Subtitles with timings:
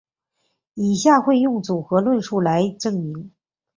[0.73, 3.31] 以下会用组合论述来证明。